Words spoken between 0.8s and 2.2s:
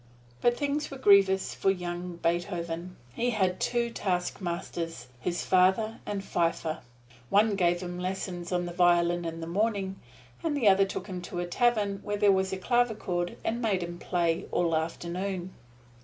were grievous for young